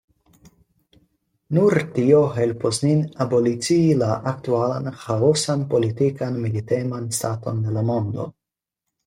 [1.57, 8.29] Nur tio helpos nin abolicii la aktualan ĥaosan politikan militeman staton de la mondo.